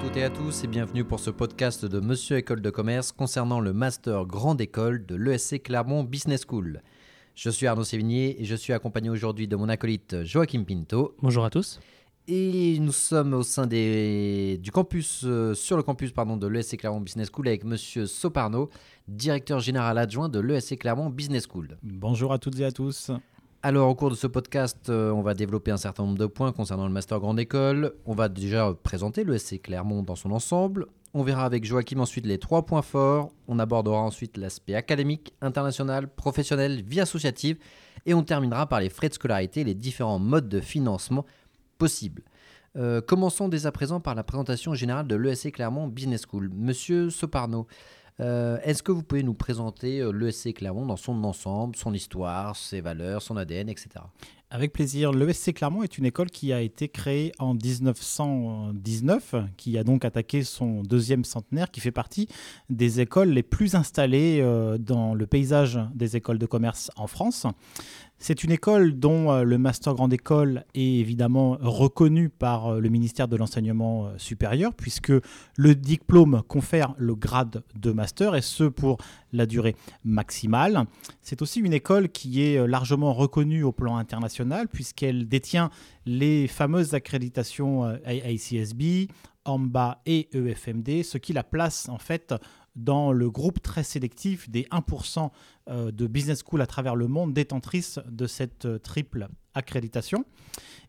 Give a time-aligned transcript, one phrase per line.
[0.00, 3.58] toutes et à tous et bienvenue pour ce podcast de Monsieur École de Commerce concernant
[3.58, 6.82] le Master Grande École de l'ESC Clermont Business School.
[7.34, 11.16] Je suis Arnaud Sévigné et je suis accompagné aujourd'hui de mon acolyte Joachim Pinto.
[11.20, 11.80] Bonjour à tous.
[12.28, 16.76] Et nous sommes au sein des, du campus, euh, sur le campus pardon, de l'ESC
[16.76, 18.70] Clermont Business School avec Monsieur Soparno,
[19.08, 21.76] directeur général adjoint de l'ESC Clermont Business School.
[21.82, 23.10] Bonjour à toutes et à tous.
[23.60, 26.52] Alors, au cours de ce podcast, euh, on va développer un certain nombre de points
[26.52, 27.92] concernant le Master Grande École.
[28.06, 30.86] On va déjà présenter l'ESC Clermont dans son ensemble.
[31.12, 33.32] On verra avec Joachim ensuite les trois points forts.
[33.48, 37.58] On abordera ensuite l'aspect académique, international, professionnel, vie associative.
[38.06, 41.26] Et on terminera par les frais de scolarité et les différents modes de financement
[41.78, 42.22] possibles.
[42.76, 46.48] Euh, commençons dès à présent par la présentation générale de l'ESC Clermont Business School.
[46.54, 47.66] Monsieur Soparno,
[48.20, 52.56] euh, est-ce que vous pouvez nous présenter euh, l'ESC Clermont dans son ensemble, son histoire,
[52.56, 53.90] ses valeurs, son ADN, etc.
[54.50, 55.12] Avec plaisir.
[55.12, 60.42] L'ESC Clermont est une école qui a été créée en 1919, qui a donc attaqué
[60.42, 62.28] son deuxième centenaire, qui fait partie
[62.70, 67.46] des écoles les plus installées euh, dans le paysage des écoles de commerce en France.
[68.20, 72.88] C'est une école dont euh, le Master Grande École est évidemment reconnu par euh, le
[72.88, 75.12] ministère de l'Enseignement euh, supérieur, puisque
[75.56, 78.98] le diplôme confère le grade de master, et ce pour
[79.32, 80.84] la durée maximale.
[81.22, 85.70] C'est aussi une école qui est largement reconnue au plan international, puisqu'elle détient
[86.04, 89.10] les fameuses accréditations ICSB,
[89.44, 92.34] AMBA et EFMD, ce qui la place en fait
[92.78, 95.30] dans le groupe très sélectif des 1%
[95.68, 100.24] euh, de business school à travers le monde détentrices de cette euh, triple accréditation.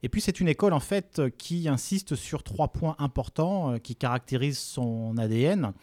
[0.03, 3.95] Et puis c'est une école en fait qui insiste sur trois points importants euh, qui
[3.95, 5.73] caractérisent son ADN.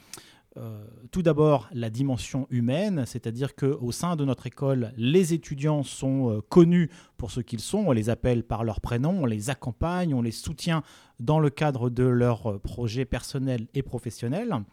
[1.10, 6.88] tout d'abord la dimension humaine, c'est-à-dire qu'au sein de notre école, les étudiants sont connus
[7.18, 10.30] pour ce qu'ils sont, on les appelle par leur prénom, on les accompagne, on les
[10.30, 10.82] soutient
[11.20, 14.64] dans le cadre de leurs projets personnels et professionnels.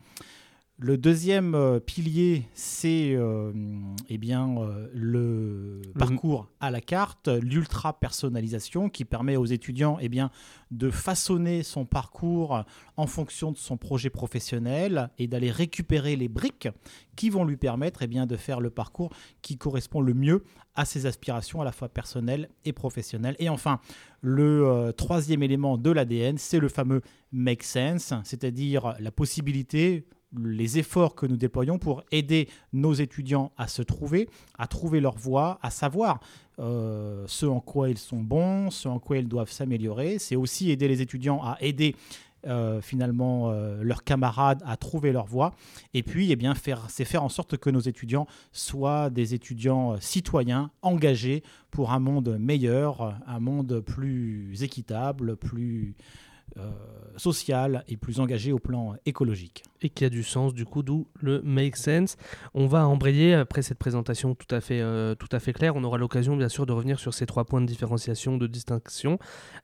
[0.79, 3.53] Le deuxième euh, pilier, c'est euh,
[4.09, 10.09] eh bien, euh, le parcours à la carte, l'ultra personnalisation qui permet aux étudiants eh
[10.09, 10.31] bien,
[10.71, 12.65] de façonner son parcours
[12.97, 16.69] en fonction de son projet professionnel et d'aller récupérer les briques
[17.15, 19.11] qui vont lui permettre eh bien, de faire le parcours
[19.43, 23.35] qui correspond le mieux à ses aspirations à la fois personnelles et professionnelles.
[23.37, 23.79] Et enfin,
[24.21, 27.01] le troisième élément de l'ADN, c'est le fameux
[27.31, 30.07] make sense, c'est-à-dire la possibilité
[30.37, 35.17] les efforts que nous déployons pour aider nos étudiants à se trouver, à trouver leur
[35.17, 36.19] voie, à savoir
[36.59, 40.19] euh, ce en quoi ils sont bons, ce en quoi ils doivent s'améliorer.
[40.19, 41.95] C'est aussi aider les étudiants à aider
[42.45, 45.55] euh, finalement euh, leurs camarades à trouver leur voie.
[45.93, 49.95] Et puis, eh bien, faire, c'est faire en sorte que nos étudiants soient des étudiants
[50.01, 56.32] citoyens, engagés pour un monde meilleur, un monde plus équitable, plus euh,
[57.17, 59.63] social et plus engagé au plan écologique.
[59.81, 62.15] Et qui a du sens, du coup, d'où le make sense.
[62.53, 65.83] On va embrayer, après cette présentation tout à fait, euh, tout à fait claire, on
[65.83, 69.19] aura l'occasion, bien sûr, de revenir sur ces trois points de différenciation, de distinction,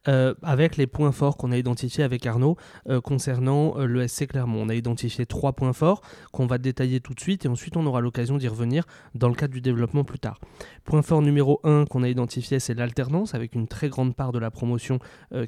[0.07, 2.57] euh, avec les points forts qu'on a identifiés avec Arnaud
[3.03, 4.61] concernant le SC Clermont.
[4.61, 6.01] On a identifié trois points forts
[6.31, 8.85] qu'on va détailler tout de suite, et ensuite on aura l'occasion d'y revenir
[9.15, 10.39] dans le cadre du développement plus tard.
[10.83, 14.39] Point fort numéro un qu'on a identifié, c'est l'alternance, avec une très grande part de
[14.39, 14.99] la promotion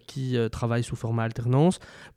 [0.07, 1.23] qui travaille sous format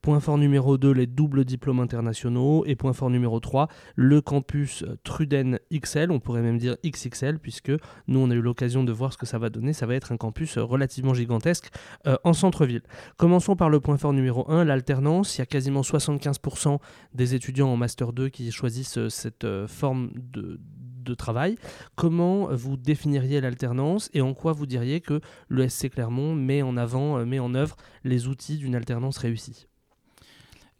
[0.03, 2.65] Point fort numéro 2, les doubles diplômes internationaux.
[2.67, 7.73] Et point fort numéro 3, le campus Truden XL, on pourrait même dire XXL, puisque
[8.09, 9.73] nous, on a eu l'occasion de voir ce que ça va donner.
[9.73, 11.71] Ça va être un campus relativement gigantesque
[12.07, 12.83] euh, en centre-ville.
[13.17, 15.37] Commençons par le point fort numéro 1, l'alternance.
[15.37, 16.79] Il y a quasiment 75%
[17.15, 20.61] des étudiants en Master 2 qui choisissent euh, cette euh, forme de
[21.05, 21.57] de travail.
[21.95, 26.77] Comment vous définiriez l'alternance et en quoi vous diriez que le SC Clermont met en
[26.77, 29.67] avant, euh, met en œuvre les outils d'une alternance réussie?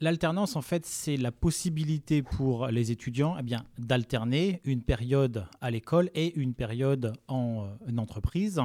[0.01, 6.11] L'alternance, en fait, c'est la possibilité pour les étudiants eh d'alterner une période à l'école
[6.15, 8.61] et une période en euh, entreprise.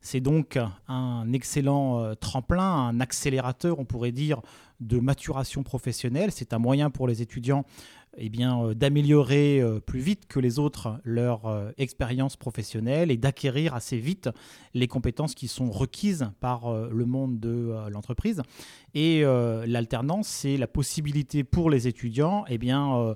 [0.00, 0.58] C'est donc
[0.88, 4.42] un excellent euh, tremplin, un accélérateur, on pourrait dire,
[4.80, 6.30] de maturation professionnelle.
[6.32, 7.64] C'est un moyen pour les étudiants
[8.18, 13.16] eh bien, euh, d'améliorer euh, plus vite que les autres leur euh, expérience professionnelle et
[13.16, 14.28] d'acquérir assez vite
[14.74, 18.42] les compétences qui sont requises par le monde de l'entreprise.
[18.94, 23.14] Et l'alternance, c'est la possibilité pour les étudiants eh bien,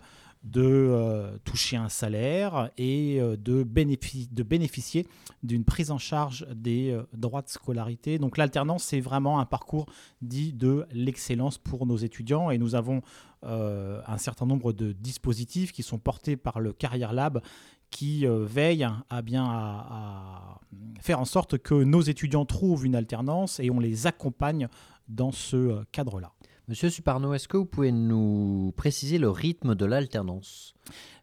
[0.51, 5.07] de toucher un salaire et de, de, bénéficier
[5.43, 8.19] d'une prise en charge des droits de scolarité.
[8.19, 9.87] Donc l'alternance, c'est vraiment un parcours
[10.23, 13.03] dit de l'excellence pour nos étudiants et nous avons
[13.45, 17.41] euh, un certain nombre de dispositifs qui sont portés par le Carrière Lab
[17.89, 20.61] qui euh, veillent à bien à,
[21.01, 24.67] faire en sorte que nos étudiants trouvent une alternance et on les accompagne
[25.07, 26.33] dans ce euh, cadre-là.
[26.69, 30.75] Monsieur Suparno, est-ce que vous pouvez nous préciser le rythme de l'alternance?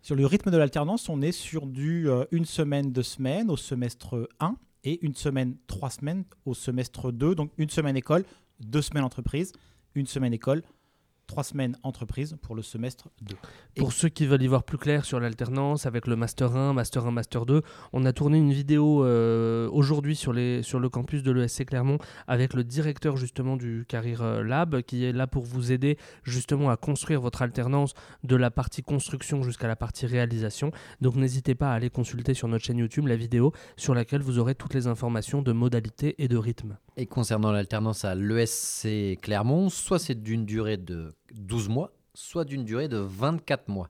[0.02, 3.56] Sur le rythme de l'alternance, on est sur du euh, une semaine, deux semaines au
[3.56, 4.56] semestre 1
[4.86, 7.36] et une semaine, trois semaines au semestre 2.
[7.36, 8.26] Donc une semaine école,
[8.60, 9.54] deux semaines entreprise,
[9.94, 10.64] une semaine école,
[11.28, 13.36] trois semaines entreprise pour le semestre 2.
[13.78, 17.06] Pour ceux qui veulent y voir plus clair sur l'alternance avec le Master 1, Master
[17.06, 17.62] 1, Master 2,
[17.94, 21.98] on a tourné une vidéo euh, aujourd'hui sur, les, sur le campus de l'ESC Clermont
[22.28, 26.70] avec le directeur justement du Career euh, Lab qui est là pour vous aider justement
[26.70, 27.94] à construire votre alternance
[28.24, 30.72] de la partie construction jusqu'à la partie réalisation.
[31.02, 34.40] Donc n'hésitez pas à aller consulter sur notre chaîne YouTube la vidéo sur laquelle vous
[34.40, 36.78] aurez toutes les informations de modalité et de rythme.
[36.98, 42.64] Et concernant l'alternance à l'ESC Clermont, soit c'est d'une durée de 12 mois, soit d'une
[42.64, 43.90] durée de 24 mois.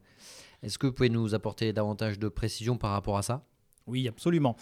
[0.64, 3.44] Est-ce que vous pouvez nous apporter davantage de précision par rapport à ça?
[3.88, 4.56] Oui, absolument.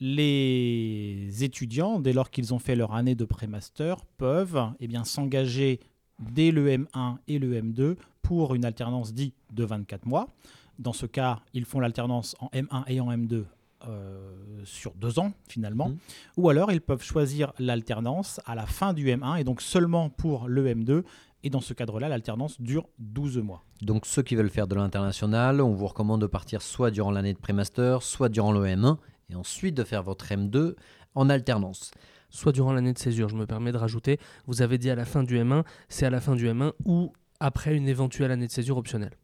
[0.00, 5.80] Les étudiants, dès lors qu'ils ont fait leur année de pré-master, peuvent eh bien, s'engager
[6.18, 10.28] dès le M1 et le M2 pour une alternance dite de 24 mois.
[10.78, 13.44] Dans ce cas, ils font l'alternance en M1 et en M2
[13.88, 15.90] euh, sur deux ans finalement.
[15.90, 15.98] Mhm.
[16.38, 20.48] Ou alors ils peuvent choisir l'alternance à la fin du M1 et donc seulement pour
[20.48, 21.04] le M2
[21.46, 23.62] et dans ce cadre-là, l'alternance dure 12 mois.
[23.80, 27.34] Donc ceux qui veulent faire de l'international, on vous recommande de partir soit durant l'année
[27.34, 28.96] de pré-master, soit durant le M1,
[29.30, 30.74] et ensuite de faire votre M2
[31.14, 31.92] en alternance.
[32.30, 35.04] Soit durant l'année de césure, je me permets de rajouter, vous avez dit à la
[35.04, 38.52] fin du M1, c'est à la fin du M1 ou après une éventuelle année de
[38.52, 39.16] césure optionnelle.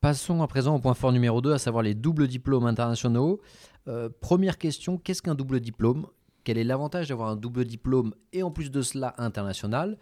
[0.00, 3.40] Passons à présent au point fort numéro 2, à savoir les doubles diplômes internationaux.
[3.86, 6.08] Euh, première question, qu'est-ce qu'un double diplôme?
[6.42, 9.96] Quel est l'avantage d'avoir un double diplôme et en plus de cela international?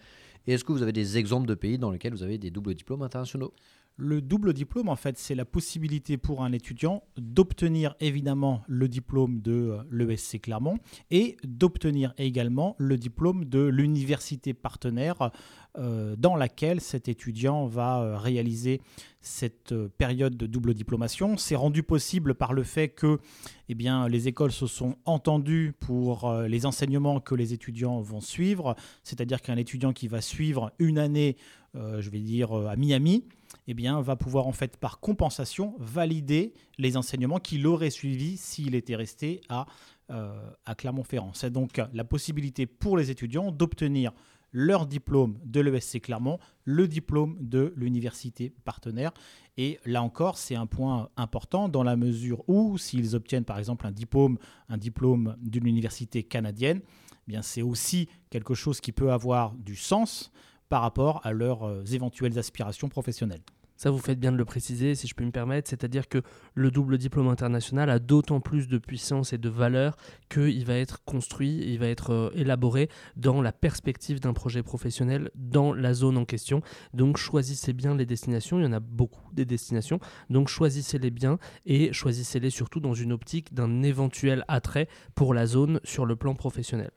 [0.46, 2.75] Et est-ce que vous avez des exemples de pays dans lesquels vous avez des doubles
[2.75, 3.55] diplômes internationaux?
[3.96, 9.41] Le double diplôme, en fait, c'est la possibilité pour un étudiant d'obtenir évidemment le diplôme
[9.41, 10.79] de euh, l'ESC Clermont
[11.12, 15.31] et d'obtenir également le diplôme de l'université partenaire
[15.79, 18.81] euh, dans laquelle cet étudiant va euh, réaliser
[19.20, 21.37] cette période de double diplomation.
[21.37, 23.20] C'est rendu possible par le fait que
[23.69, 23.76] eh
[24.08, 29.56] les écoles se sont entendues pour les enseignements que les étudiants vont suivre, c'est-à-dire qu'un
[29.56, 31.38] étudiant qui va suivre une année,
[31.75, 33.25] je vais dire, à Miami,
[33.66, 38.75] eh bien, va pouvoir en fait par compensation valider les enseignements qu'il aurait suivis s'il
[38.75, 39.66] était resté à,
[40.11, 40.34] euh,
[40.76, 41.32] Clermont-Ferrand.
[41.34, 44.12] C'est donc la possibilité pour les étudiants d'obtenir
[44.55, 49.12] leur diplôme de l'ESC Clermont, le diplôme de l'université partenaire.
[49.56, 53.84] Et là encore, c'est un point important dans la mesure où, s'ils obtiennent par exemple
[53.87, 54.38] un diplôme,
[54.69, 56.81] un diplôme d'une université canadienne,
[57.28, 60.31] eh c'est aussi quelque chose qui peut avoir du sens
[60.69, 63.43] par rapport à leurs euh, éventuelles aspirations professionnelles.
[63.76, 66.23] Ça, vous faites bien de le préciser, si je peux me permettre, c'est-à-dire que
[66.55, 69.97] le double diplôme international a d'autant plus de puissance et de valeur
[70.29, 75.31] qu'il va être construit, il va être euh, élaboré dans la perspective d'un projet professionnel
[75.35, 76.62] dans la zone en question.
[76.93, 79.99] Donc choisissez bien les destinations, il y en a beaucoup des destinations,
[80.31, 85.81] donc choisissez-les bien et choisissez-les surtout dans une optique d'un éventuel attrait pour la zone
[85.85, 86.91] sur le plan professionnel.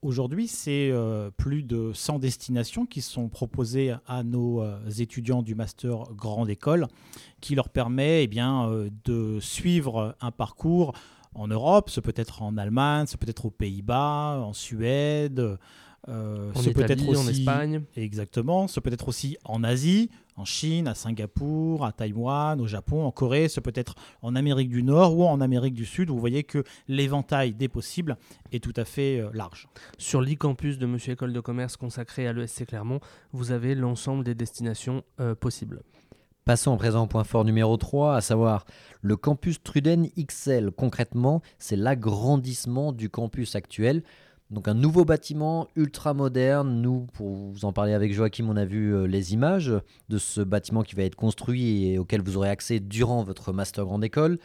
[0.00, 5.56] Aujourd'hui, c'est euh, plus de 100 destinations qui sont proposées à nos euh, étudiants du
[5.56, 6.86] master grande école,
[7.40, 10.92] qui leur permet eh bien, euh, de suivre un parcours
[11.34, 15.58] en Europe, ce peut être en Allemagne, ce peut être aux Pays-Bas, en Suède,
[16.08, 17.82] euh, ce peut être aussi, en Espagne.
[17.96, 18.68] Exactement.
[18.68, 23.10] Ce peut être aussi en Asie, en Chine, à Singapour, à Taïwan, au Japon, en
[23.10, 23.48] Corée.
[23.48, 26.10] Ce peut être en Amérique du Nord ou en Amérique du Sud.
[26.10, 28.16] Vous voyez que l'éventail des possibles
[28.52, 29.68] est tout à fait euh, large.
[29.98, 33.00] Sur l'e-campus de Monsieur École de Commerce consacré à l'ESC Clermont,
[33.32, 35.82] vous avez l'ensemble des destinations euh, possibles.
[36.44, 38.64] Passons à présent au point fort numéro 3, à savoir
[39.02, 40.70] le campus Truden XL.
[40.70, 44.02] Concrètement, c'est l'agrandissement du campus actuel.
[44.50, 46.80] Donc un nouveau bâtiment ultra moderne.
[46.80, 49.74] Nous, pour vous en parler avec Joachim, on a vu euh, les images
[50.08, 53.84] de ce bâtiment qui va être construit et auquel vous aurez accès durant votre master
[53.84, 54.38] grande école.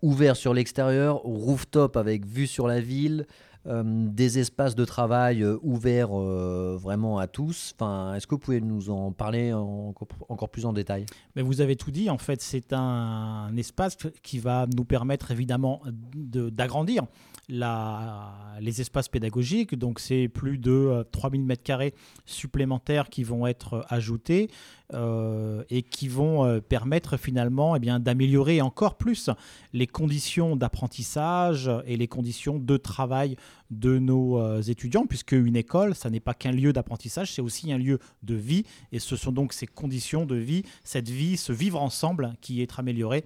[0.00, 3.26] Ouvert sur l'extérieur, rooftop avec vue sur la ville,
[3.64, 7.74] des espaces de travail euh, ouverts vraiment à tous.
[7.76, 11.06] Enfin, Est-ce que vous pouvez nous en parler encore plus en détail?
[11.36, 12.10] Mais Vous avez tout dit.
[12.10, 15.82] En fait, c'est un espace qui va nous permettre évidemment
[16.14, 17.04] d'agrandir
[17.48, 19.74] les espaces pédagogiques.
[19.76, 21.92] Donc, c'est plus de 3000 euh, m2
[22.24, 24.50] supplémentaires qui vont être euh, ajoutés
[24.94, 29.30] euh, et qui vont permettre finalement eh bien, d'améliorer encore plus
[29.72, 33.36] les conditions d'apprentissage et les conditions de travail
[33.70, 37.78] de nos étudiants, puisque une école, ça n'est pas qu'un lieu d'apprentissage, c'est aussi un
[37.78, 41.80] lieu de vie, et ce sont donc ces conditions de vie, cette vie, ce vivre
[41.80, 43.24] ensemble qui est amélioré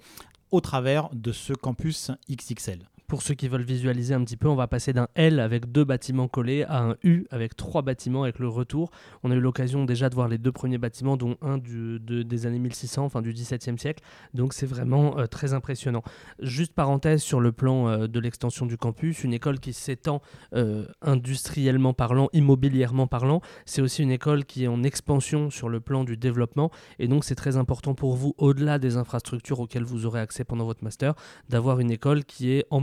[0.51, 2.81] au travers de ce campus XXL.
[3.07, 5.85] Pour ceux qui veulent visualiser un petit peu, on va passer d'un L avec deux
[5.85, 8.91] bâtiments collés à un U avec trois bâtiments avec le retour.
[9.23, 12.47] On a eu l'occasion déjà de voir les deux premiers bâtiments, dont un du, des
[12.47, 14.03] années 1600, enfin du XVIIe siècle.
[14.35, 16.03] Donc c'est vraiment euh, très impressionnant.
[16.41, 20.21] Juste parenthèse sur le plan euh, de l'extension du campus, une école qui s'étend
[20.55, 25.79] euh, industriellement parlant, immobilièrement parlant, c'est aussi une école qui est en expansion sur le
[25.79, 26.73] plan du développement.
[26.99, 30.65] Et donc c'est très important pour vous, au-delà des infrastructures auxquelles vous aurez accès pendant
[30.65, 31.15] votre master,
[31.49, 32.81] d'avoir une école qui est en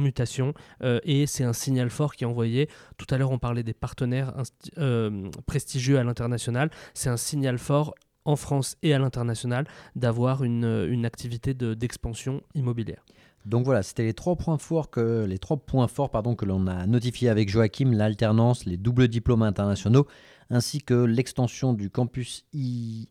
[0.84, 2.70] euh, et c'est un signal fort qui est envoyé.
[2.98, 4.34] Tout à l'heure, on parlait des partenaires
[4.78, 6.70] euh, prestigieux à l'international.
[6.94, 7.94] C'est un signal fort
[8.26, 13.04] en France et à l'international d'avoir une, une, activité d'expansion immobilière.
[13.46, 18.78] Donc voilà, c'était les trois points forts que l'on a notifiés avec Joachim, l'alternance, les
[18.78, 20.08] doubles diplômes internationaux,
[20.50, 22.46] ainsi que l'extension du campus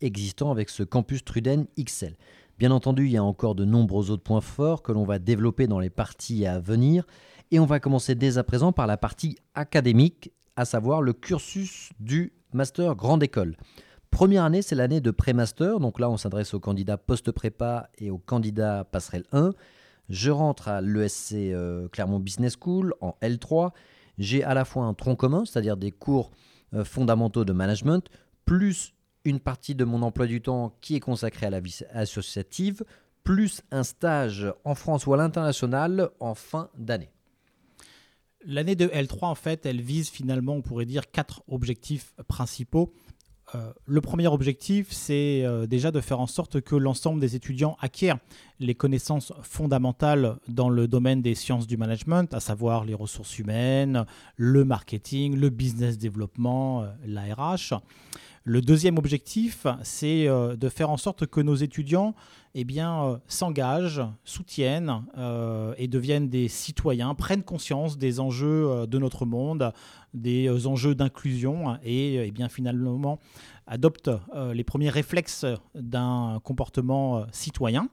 [0.00, 2.16] existant avec ce campus Truden XL.
[2.58, 5.66] Bien entendu, il y a encore de nombreux autres points forts que l'on va développer
[5.66, 7.04] dans les parties à venir.
[7.50, 11.90] Et on va commencer dès à présent par la partie académique, à savoir le cursus
[11.98, 13.56] du master grande école.
[14.10, 18.18] Première année, c'est l'année de pré-master, donc là on s'adresse aux candidats post-prépa et aux
[18.18, 19.52] candidats passerelle 1.
[20.10, 23.70] Je rentre à l'ESC euh, Clermont Business School en L3.
[24.18, 26.30] J'ai à la fois un tronc commun, c'est-à-dire des cours
[26.74, 28.08] euh, fondamentaux de management,
[28.44, 28.94] plus
[29.24, 32.84] une partie de mon emploi du temps qui est consacrée à la vie associative,
[33.24, 37.10] plus un stage en France ou à l'international en fin d'année.
[38.44, 42.92] L'année de L3, en fait, elle vise finalement, on pourrait dire, quatre objectifs principaux.
[43.54, 47.76] Euh, le premier objectif, c'est euh, déjà de faire en sorte que l'ensemble des étudiants
[47.80, 48.18] acquièrent
[48.60, 54.06] les connaissances fondamentales dans le domaine des sciences du management, à savoir les ressources humaines,
[54.36, 57.74] le marketing, le business développement, euh, l'ARH.
[58.44, 62.14] Le deuxième objectif, c'est de faire en sorte que nos étudiants
[62.54, 68.98] eh euh, s'engagent, soutiennent euh, et deviennent des citoyens, prennent conscience des enjeux euh, de
[68.98, 69.72] notre monde,
[70.12, 73.18] des enjeux d'inclusion et eh finalement
[73.72, 74.10] adoptent
[74.52, 77.88] les premiers réflexes d'un comportement citoyen.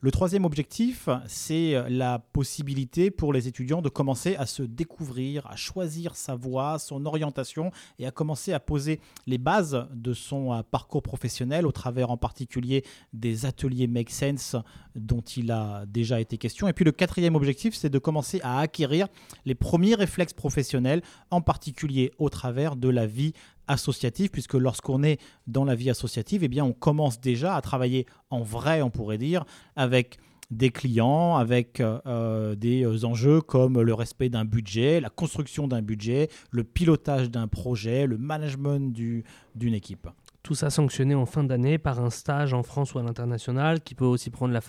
[0.00, 5.56] Le troisième objectif, c'est la possibilité pour les étudiants de commencer à se découvrir, à
[5.56, 11.02] choisir sa voie, son orientation et à commencer à poser les bases de son parcours
[11.02, 14.56] professionnel au travers en particulier des ateliers Make Sense
[14.94, 16.68] dont il a déjà été question.
[16.68, 19.08] Et puis le quatrième objectif, c'est de commencer à acquérir
[19.46, 23.32] les premiers réflexes professionnels, en particulier au travers de la vie
[23.68, 28.42] associative, puisque lorsqu'on est dans la vie associative, eh on commence déjà à travailler en
[28.42, 29.44] vrai, on pourrait dire,
[29.76, 30.18] avec
[30.50, 36.28] des clients, avec euh, des enjeux comme le respect d'un budget, la construction d'un budget,
[36.50, 40.08] le pilotage d'un projet, le management d'une équipe.
[40.44, 43.94] Tout ça sanctionné en fin d'année par un stage en France ou à l'international qui
[43.94, 44.60] peut aussi prendre la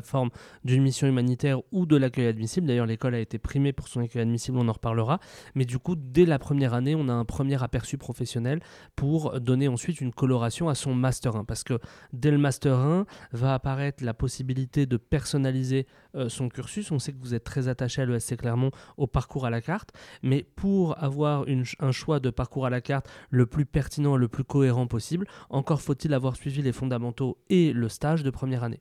[0.00, 0.30] forme,
[0.62, 2.68] d'une mission humanitaire ou de l'accueil admissible.
[2.68, 5.18] D'ailleurs, l'école a été primée pour son accueil admissible, on en reparlera.
[5.56, 8.60] Mais du coup, dès la première année, on a un premier aperçu professionnel
[8.94, 11.44] pour donner ensuite une coloration à son Master 1.
[11.44, 11.80] Parce que
[12.12, 16.92] dès le Master 1 va apparaître la possibilité de personnaliser euh, son cursus.
[16.92, 19.90] On sait que vous êtes très attaché à l'ESC Clermont au parcours à la carte.
[20.22, 21.44] Mais pour avoir
[21.80, 25.80] un choix de parcours à la carte le plus pertinent, le plus cohérent possible, encore
[25.80, 28.80] faut-il avoir suivi les fondamentaux et le stage de première année.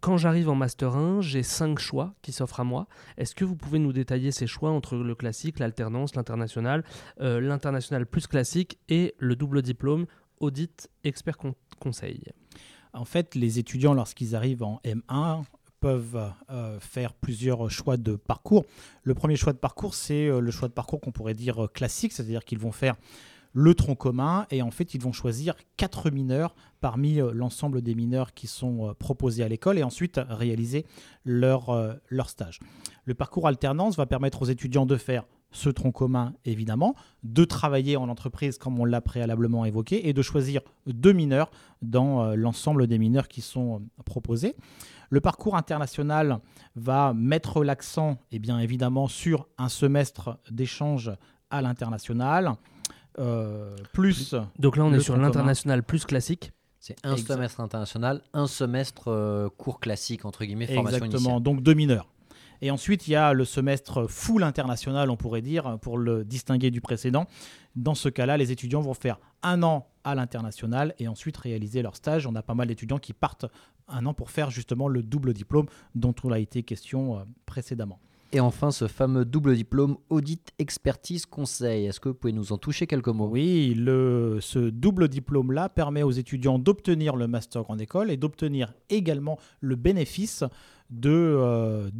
[0.00, 2.88] Quand j'arrive en Master 1, j'ai cinq choix qui s'offrent à moi.
[3.16, 6.84] Est-ce que vous pouvez nous détailler ces choix entre le classique, l'alternance, l'international,
[7.20, 10.06] euh, l'international plus classique et le double diplôme
[10.40, 11.36] audit expert
[11.78, 12.22] conseil?
[12.92, 15.42] En fait, les étudiants, lorsqu'ils arrivent en M1,
[15.80, 18.64] peuvent euh, faire plusieurs choix de parcours.
[19.02, 22.12] Le premier choix de parcours, c'est euh, le choix de parcours qu'on pourrait dire classique,
[22.12, 22.96] c'est-à-dire qu'ils vont faire
[23.54, 27.94] le tronc commun et en fait ils vont choisir quatre mineurs parmi euh, l'ensemble des
[27.94, 30.84] mineurs qui sont euh, proposés à l'école et ensuite réaliser
[31.24, 32.58] leur, euh, leur stage.
[33.04, 37.96] Le parcours alternance va permettre aux étudiants de faire ce tronc commun évidemment, de travailler
[37.96, 42.98] en entreprise comme on l'a préalablement évoqué et de choisir deux mineurs dans l'ensemble des
[42.98, 44.56] mineurs qui sont proposés.
[45.10, 46.40] Le parcours international
[46.74, 51.12] va mettre l'accent eh bien évidemment sur un semestre d'échange
[51.50, 52.56] à l'international,
[53.92, 54.34] plus.
[54.58, 56.52] Donc là, on est sur l'international plus classique.
[56.86, 61.72] C'est un semestre international, un semestre euh, cours classique, entre guillemets, formation Exactement, donc deux
[61.72, 62.10] mineurs.
[62.60, 66.70] Et ensuite, il y a le semestre full international, on pourrait dire, pour le distinguer
[66.70, 67.26] du précédent.
[67.74, 71.96] Dans ce cas-là, les étudiants vont faire un an à l'international et ensuite réaliser leur
[71.96, 72.26] stage.
[72.26, 73.46] On a pas mal d'étudiants qui partent
[73.88, 77.98] un an pour faire justement le double diplôme dont on a été question euh, précédemment.
[78.34, 81.86] Et enfin, ce fameux double diplôme audit, expertise, conseil.
[81.86, 83.28] Est-ce que vous pouvez nous en toucher quelques mots?
[83.28, 89.38] Oui, ce double diplôme-là permet aux étudiants d'obtenir le master grande école et d'obtenir également
[89.60, 90.42] le bénéfice
[90.90, 91.90] de euh,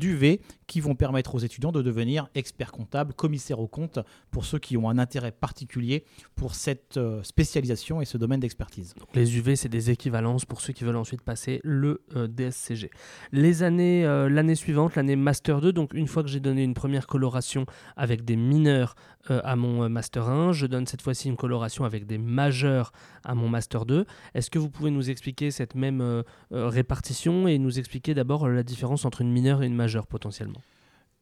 [0.67, 3.99] qui vont permettre aux étudiants de devenir experts comptables, commissaires aux comptes,
[4.31, 6.05] pour ceux qui ont un intérêt particulier
[6.35, 8.95] pour cette euh, spécialisation et ce domaine d'expertise.
[9.15, 12.91] Les UV, c'est des équivalences pour ceux qui veulent ensuite passer le euh, DSCG.
[13.33, 16.75] Les années, euh, l'année suivante, l'année Master 2, donc une fois que j'ai donné une
[16.75, 17.67] première coloration
[17.97, 18.95] avec des mineurs
[19.31, 22.93] à mon Master 1, je donne cette fois-ci une coloration avec des majeurs
[23.25, 24.05] à mon Master 2.
[24.35, 29.07] Est-ce que vous pouvez nous expliquer cette même répartition et nous expliquer d'abord la différence
[29.07, 30.61] entre une mineure et une majeure potentiellement?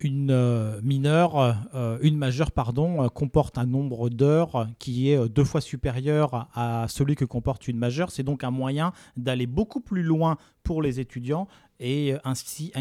[0.04, 5.44] Une euh, mineure, euh, une majeure, pardon, euh, comporte un nombre d'heures qui est deux
[5.44, 8.10] fois supérieur à celui que comporte une majeure.
[8.10, 11.48] C'est donc un moyen d'aller beaucoup plus loin pour les étudiants
[11.80, 12.72] et ainsi,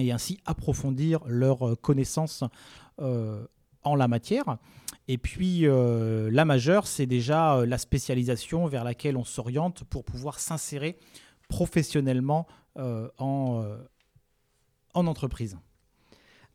[0.45, 2.43] approfondir leurs connaissances
[2.99, 4.57] en la matière.
[5.07, 10.99] Et puis la majeure, c'est déjà la spécialisation vers laquelle on s'oriente pour pouvoir s'insérer
[11.49, 12.45] professionnellement
[12.77, 13.63] en,
[14.93, 15.57] en entreprise.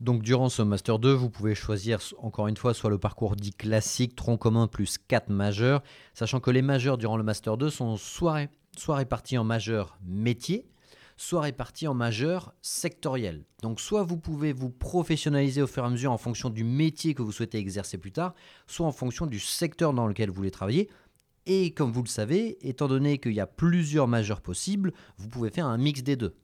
[0.00, 3.52] Donc durant ce Master 2, vous pouvez choisir encore une fois soit le parcours dit
[3.52, 7.96] classique, tronc commun plus 4 majeurs, sachant que les majeurs durant le Master 2 sont
[7.96, 10.66] soit, soit répartis en majeurs métiers,
[11.16, 13.44] soit répartis en majeurs sectoriels.
[13.62, 17.14] Donc soit vous pouvez vous professionnaliser au fur et à mesure en fonction du métier
[17.14, 18.34] que vous souhaitez exercer plus tard,
[18.66, 20.90] soit en fonction du secteur dans lequel vous voulez travailler.
[21.46, 25.48] Et comme vous le savez, étant donné qu'il y a plusieurs majeurs possibles, vous pouvez
[25.48, 26.34] faire un mix des deux.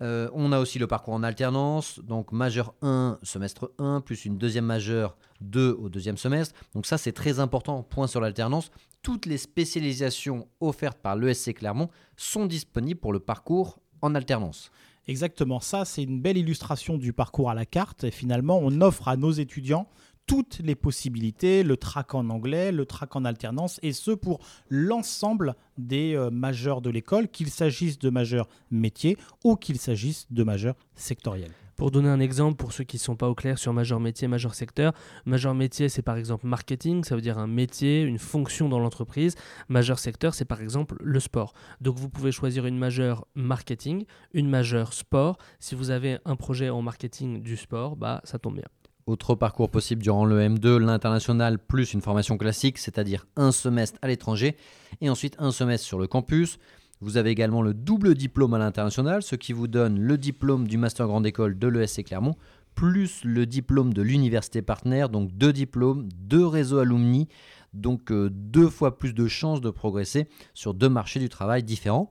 [0.00, 4.38] Euh, on a aussi le parcours en alternance, donc majeur 1, semestre 1, plus une
[4.38, 6.54] deuxième majeure 2 au deuxième semestre.
[6.74, 8.70] Donc ça, c'est très important, point sur l'alternance.
[9.02, 14.70] Toutes les spécialisations offertes par l'ESC Clermont sont disponibles pour le parcours en alternance.
[15.08, 18.04] Exactement, ça c'est une belle illustration du parcours à la carte.
[18.04, 19.88] Et finalement, on offre à nos étudiants
[20.28, 25.56] toutes les possibilités, le track en anglais, le track en alternance, et ce pour l'ensemble
[25.78, 30.76] des euh, majeurs de l'école, qu'il s'agisse de majeurs métiers ou qu'il s'agisse de majeurs
[30.94, 31.52] sectoriels.
[31.76, 34.28] Pour donner un exemple, pour ceux qui ne sont pas au clair sur majeur métier,
[34.28, 34.92] majeur secteur,
[35.24, 39.34] majeur métier, c'est par exemple marketing, ça veut dire un métier, une fonction dans l'entreprise.
[39.68, 41.54] Majeur secteur, c'est par exemple le sport.
[41.80, 45.38] Donc vous pouvez choisir une majeure marketing, une majeure sport.
[45.60, 48.68] Si vous avez un projet en marketing du sport, bah ça tombe bien.
[49.08, 54.08] Autre parcours possible durant le M2, l'international plus une formation classique, c'est-à-dire un semestre à
[54.08, 54.54] l'étranger
[55.00, 56.58] et ensuite un semestre sur le campus.
[57.00, 60.76] Vous avez également le double diplôme à l'international, ce qui vous donne le diplôme du
[60.76, 62.34] Master Grande École de l'ESC Clermont,
[62.74, 67.28] plus le diplôme de l'université partenaire, donc deux diplômes, deux réseaux alumni,
[67.72, 72.10] donc euh, deux fois plus de chances de progresser sur deux marchés du travail différents.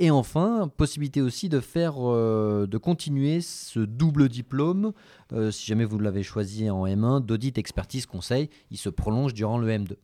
[0.00, 4.92] Et enfin, possibilité aussi de faire, euh, de continuer ce double diplôme,
[5.32, 9.58] euh, si jamais vous l'avez choisi en M1, d'audit expertise conseil, il se prolonge durant
[9.58, 9.96] le M2.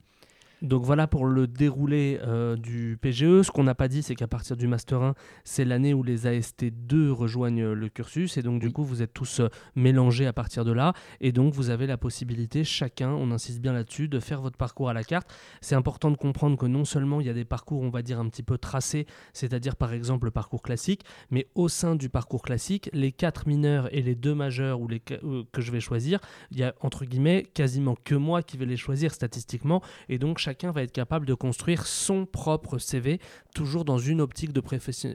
[0.65, 3.43] Donc voilà pour le déroulé euh, du PGE.
[3.43, 6.25] Ce qu'on n'a pas dit, c'est qu'à partir du Master 1, c'est l'année où les
[6.25, 8.39] AST2 rejoignent le cursus.
[8.39, 10.95] Et donc du coup, vous êtes tous euh, mélangés à partir de là.
[11.21, 14.89] Et donc vous avez la possibilité, chacun, on insiste bien là-dessus, de faire votre parcours
[14.89, 15.31] à la carte.
[15.61, 18.19] C'est important de comprendre que non seulement il y a des parcours, on va dire,
[18.19, 22.41] un petit peu tracés, c'est-à-dire par exemple le parcours classique, mais au sein du parcours
[22.41, 26.21] classique, les quatre mineurs et les deux majeurs ou les, euh, que je vais choisir,
[26.51, 29.83] il y a entre guillemets quasiment que moi qui vais les choisir statistiquement.
[30.09, 33.19] Et donc chaque chacun va être capable de construire son propre CV,
[33.57, 34.63] toujours dans une optique de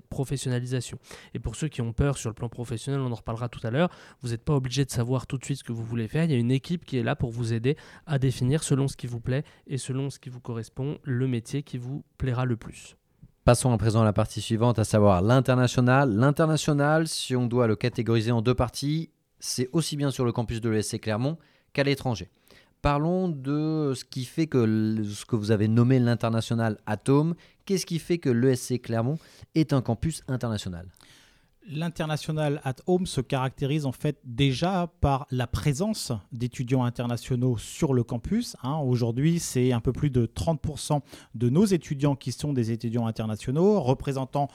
[0.09, 0.99] professionnalisation.
[1.33, 3.71] Et pour ceux qui ont peur sur le plan professionnel, on en reparlera tout à
[3.71, 3.89] l'heure,
[4.21, 6.25] vous n'êtes pas obligé de savoir tout de suite ce que vous voulez faire.
[6.25, 8.97] Il y a une équipe qui est là pour vous aider à définir selon ce
[8.97, 12.57] qui vous plaît et selon ce qui vous correspond, le métier qui vous plaira le
[12.57, 12.97] plus.
[13.45, 16.13] Passons à présent à la partie suivante, à savoir l'international.
[16.13, 20.59] L'international, si on doit le catégoriser en deux parties, c'est aussi bien sur le campus
[20.59, 21.37] de l'ESC Clermont
[21.71, 22.29] qu'à l'étranger.
[22.81, 27.35] Parlons de ce qui fait que ce que vous avez nommé l'international Atome.
[27.65, 29.19] Qu'est-ce qui fait que l'ESC Clermont
[29.53, 30.87] est un campus international?
[31.71, 38.03] L'international at home se caractérise en fait déjà par la présence d'étudiants internationaux sur le
[38.03, 38.55] campus.
[38.63, 38.77] Hein.
[38.77, 41.01] Aujourd'hui, c'est un peu plus de 30%
[41.35, 44.47] de nos étudiants qui sont des étudiants internationaux, représentant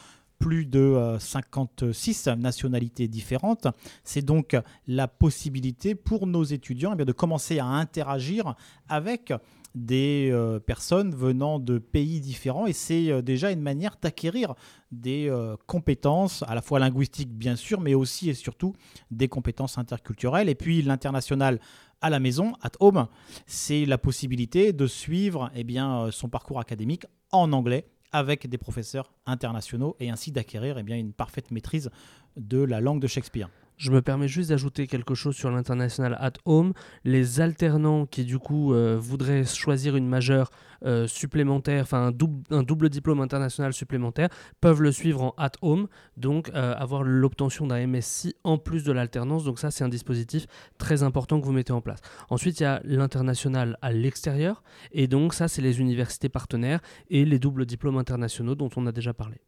[0.44, 3.66] plus de 56 euh, nationalités différentes.
[4.02, 4.54] C'est donc
[4.86, 8.54] la possibilité pour nos étudiants eh de commencer à interagir
[8.86, 9.32] avec
[9.74, 12.66] des euh, personnes venant de pays différents.
[12.66, 14.54] Et c'est euh, déjà une manière d'acquérir
[14.92, 15.32] des
[15.66, 18.74] compétences à la fois linguistiques bien sûr mais aussi et surtout
[19.10, 20.50] des compétences interculturelles.
[20.50, 21.58] Et puis l'international
[22.02, 23.06] à la maison, at home,
[23.46, 25.64] c'est la possibilité de suivre eh
[26.10, 31.12] son parcours académique en anglais avec des professeurs internationaux et ainsi d'acquérir eh bien, une
[31.12, 31.90] parfaite maîtrise
[32.36, 33.50] de la langue de Shakespeare.
[33.76, 36.72] Je me permets juste d'ajouter quelque chose sur l'international at home.
[37.04, 40.50] Les alternants qui du coup euh, voudraient choisir une majeure
[40.84, 42.12] euh, supplémentaire, enfin
[42.50, 44.28] un, double diplôme international supplémentaire,
[44.60, 48.92] peuvent le suivre en at home, donc euh, avoir l'obtention d'un MSc en plus de
[48.92, 49.44] l'alternance.
[49.44, 50.46] Donc ça c'est un dispositif
[50.78, 52.00] très important que vous mettez en place.
[52.30, 57.24] Ensuite il y a l'international à l'extérieur, et donc ça c'est les universités partenaires et
[57.24, 59.40] les doubles diplômes internationaux dont on a déjà parlé.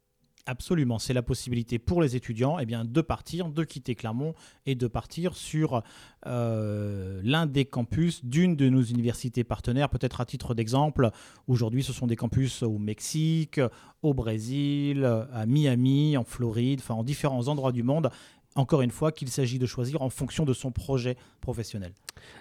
[0.48, 4.32] Absolument, c'est la possibilité pour les étudiants eh bien, de partir, de quitter Clermont
[4.64, 5.82] et de partir sur
[6.24, 9.88] euh, l'un des campus d'une de nos universités partenaires.
[9.88, 11.10] Peut-être à titre d'exemple,
[11.48, 13.60] aujourd'hui ce sont des campus au Mexique,
[14.02, 18.10] au Brésil, à Miami, en Floride, enfin en différents endroits du monde.
[18.56, 21.92] Encore une fois, qu'il s'agit de choisir en fonction de son projet professionnel.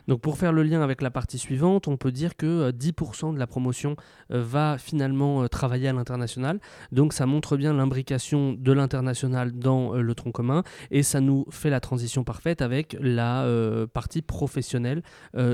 [0.08, 3.34] Donc pour faire le lien avec la partie suivante, on peut dire que 10% euh,
[3.34, 3.96] de la promotion
[4.32, 6.60] euh, va finalement euh, travailler à l'international.
[6.92, 11.70] Donc ça montre bien l'imbrication de l'international dans le tronc commun et ça nous fait
[11.70, 13.46] la transition parfaite avec la
[13.94, 15.02] partie professionnelle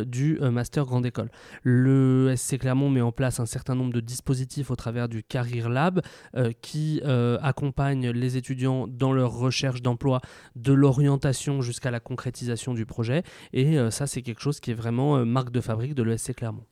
[0.05, 1.29] du master grande école.
[1.63, 5.69] Le SC Clermont met en place un certain nombre de dispositifs au travers du Career
[5.69, 6.01] Lab
[6.61, 10.21] qui accompagne les étudiants dans leur recherche d'emploi
[10.55, 15.17] de l'orientation jusqu'à la concrétisation du projet et ça c'est quelque chose qui est vraiment
[15.17, 16.65] euh, marque de fabrique de l'ESC Clermont.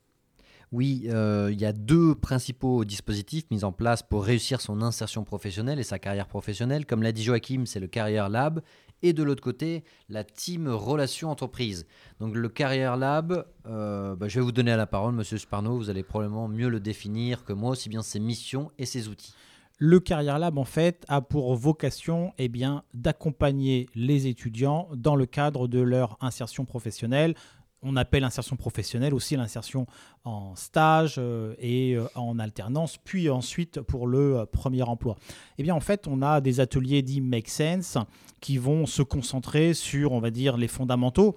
[0.72, 5.24] Oui, euh, il y a deux principaux dispositifs mis en place pour réussir son insertion
[5.24, 6.86] professionnelle et sa carrière professionnelle.
[6.86, 8.60] Comme l'a dit Joachim, c'est le Career Lab
[9.02, 11.86] et de l'autre côté, la team relation entreprise.
[12.20, 15.90] Donc le Career Lab, euh, bah, je vais vous donner la parole, Monsieur Sparno, vous
[15.90, 19.34] allez probablement mieux le définir que moi, aussi bien ses missions et ses outils.
[19.82, 25.24] Le Career Lab, en fait, a pour vocation eh bien, d'accompagner les étudiants dans le
[25.24, 27.34] cadre de leur insertion professionnelle.
[27.80, 29.86] On appelle insertion professionnelle aussi l'insertion
[30.24, 35.16] en stage euh, et euh, en alternance, puis ensuite pour le euh, premier emploi.
[35.56, 37.96] Eh bien, en fait, on a des ateliers dits Make Sense
[38.42, 41.36] qui vont se concentrer sur, on va dire, les fondamentaux.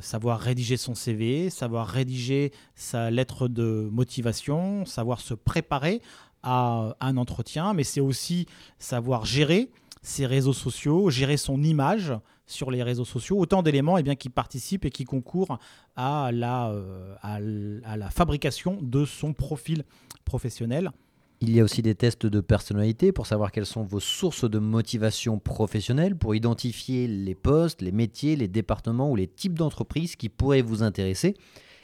[0.00, 6.02] savoir rédiger son CV, savoir rédiger sa lettre de motivation, savoir se préparer
[6.46, 8.46] à un entretien, mais c'est aussi
[8.78, 9.68] savoir gérer
[10.00, 12.14] ses réseaux sociaux, gérer son image
[12.46, 15.58] sur les réseaux sociaux, autant d'éléments eh bien, qui participent et qui concourent
[15.96, 19.82] à la, euh, à, la fabrication de son profil
[20.24, 20.92] professionnel.
[21.40, 24.60] Il y a aussi des tests de personnalité pour savoir quelles sont vos sources de
[24.60, 30.28] motivation professionnelle, pour identifier les postes, les métiers, les départements ou les types d'entreprises qui
[30.28, 31.34] pourraient vous intéresser.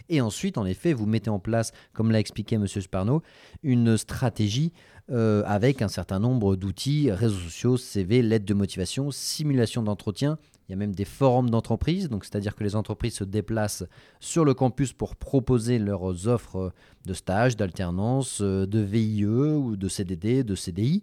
[0.09, 2.67] Et ensuite, en effet, vous mettez en place, comme l'a expliqué M.
[2.67, 3.23] Sparno,
[3.63, 4.73] une stratégie
[5.11, 10.39] euh, avec un certain nombre d'outils, réseaux sociaux, CV, lettres de motivation, simulation d'entretien.
[10.69, 13.85] Il y a même des forums d'entreprise, donc c'est-à-dire que les entreprises se déplacent
[14.21, 16.73] sur le campus pour proposer leurs offres
[17.05, 21.03] de stage, d'alternance, euh, de VIE ou de CDD, de CDI.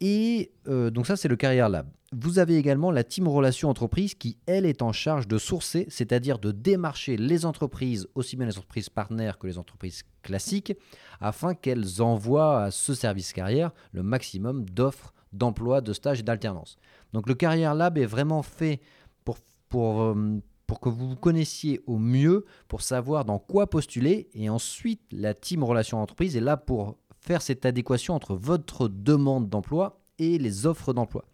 [0.00, 1.88] Et euh, donc ça, c'est le Career Lab.
[2.12, 6.38] Vous avez également la team relation entreprise qui, elle, est en charge de sourcer, c'est-à-dire
[6.38, 10.72] de démarcher les entreprises, aussi bien les entreprises partenaires que les entreprises classiques,
[11.20, 16.76] afin qu'elles envoient à ce service carrière le maximum d'offres d'emploi, de stages et d'alternance.
[17.12, 18.80] Donc le Career Lab est vraiment fait
[19.24, 24.28] pour, pour, euh, pour que vous vous connaissiez au mieux, pour savoir dans quoi postuler,
[24.32, 29.48] et ensuite la team relation entreprise est là pour faire cette adéquation entre votre demande
[29.48, 31.24] d'emploi et les offres d'emploi.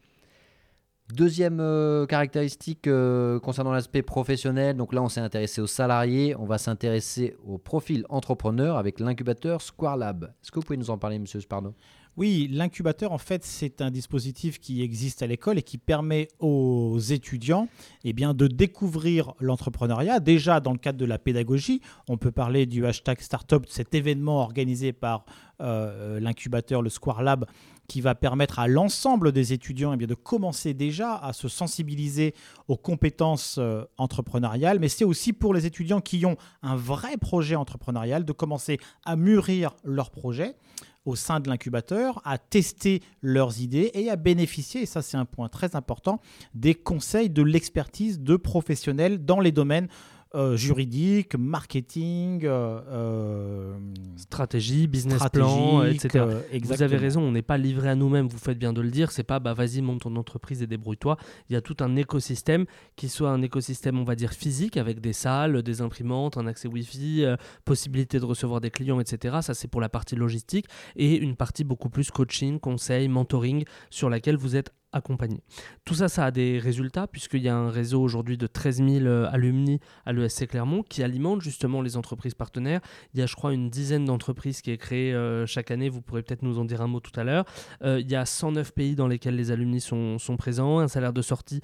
[1.15, 6.47] Deuxième euh, caractéristique euh, concernant l'aspect professionnel, donc là on s'est intéressé aux salariés, on
[6.47, 10.33] va s'intéresser au profil entrepreneur avec l'incubateur Square Lab.
[10.43, 11.75] Est-ce que vous pouvez nous en parler, monsieur Sparno
[12.19, 16.99] oui, l'incubateur, en fait, c'est un dispositif qui existe à l'école et qui permet aux
[16.99, 17.69] étudiants
[18.05, 20.21] eh bien, de découvrir l'entrepreneuriat.
[20.21, 24.43] Déjà, dans le cadre de la pédagogie, on peut parler du hashtag Startup, cet événement
[24.43, 25.25] organisé par
[25.63, 27.47] euh, l'incubateur, le Square Lab,
[27.89, 32.35] qui va permettre à l'ensemble des étudiants eh bien, de commencer déjà à se sensibiliser
[32.69, 37.57] aux compétences euh, entrepreneuriales, mais c'est aussi pour les étudiants qui ont un vrai projet
[37.57, 40.57] entrepreneurial de commencer à mûrir leur projet
[41.05, 45.25] au sein de l'incubateur, à tester leurs idées et à bénéficier, et ça c'est un
[45.25, 46.21] point très important,
[46.55, 49.89] des conseils de l'expertise de professionnels dans les domaines
[50.35, 53.75] euh, juridique, marketing, euh, euh,
[54.17, 56.25] stratégie, business plan, etc.
[56.63, 59.11] vous avez raison, on n'est pas livré à nous-mêmes, vous faites bien de le dire,
[59.11, 61.19] c'est pas bah, vas-y, monte ton entreprise et débrouille-toi.
[61.51, 62.65] Il y a tout un écosystème
[62.97, 66.67] qui soit un écosystème, on va dire, physique, avec des salles, des imprimantes, un accès
[66.67, 67.27] Wi-Fi,
[67.67, 69.39] possibilité de recevoir des clients, etc.
[69.43, 70.67] Ça, c'est pour la partie logistique,
[70.97, 75.43] et une partie beaucoup plus coaching, conseil, mentoring, sur laquelle vous êtes accompagner.
[75.85, 79.07] Tout ça, ça a des résultats, puisqu'il y a un réseau aujourd'hui de 13 000
[79.31, 82.81] alumni à l'ESC Clermont qui alimente justement les entreprises partenaires.
[83.15, 85.15] Il y a, je crois, une dizaine d'entreprises qui est créée
[85.47, 85.89] chaque année.
[85.89, 87.45] Vous pourrez peut-être nous en dire un mot tout à l'heure.
[87.85, 91.23] il y a 109 pays dans lesquels les alumni sont, sont présents, un salaire de
[91.23, 91.61] sortie